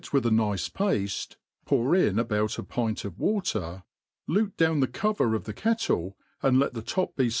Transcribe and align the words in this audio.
with 0.11 0.25
a^nke 0.25 0.71
pafte, 0.71 1.35
pour 1.63 1.95
in 1.95 2.17
about 2.17 2.57
a 2.57 2.63
pint 2.63 3.05
of 3.05 3.19
water, 3.19 3.83
lute 4.25 4.57
down 4.57 4.79
the 4.79 4.87
cover 4.87 5.35
of 5.35 5.43
the 5.43 5.53
Icedle, 5.53 6.15
and 6.41 6.57
let 6.57 6.73
the 6.73 6.81
top 6.81 7.15
be 7.15 7.29